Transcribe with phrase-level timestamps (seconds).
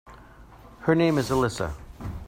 [0.79, 1.75] Her name is Elisa.